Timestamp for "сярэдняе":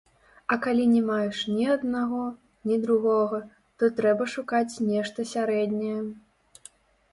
5.37-5.97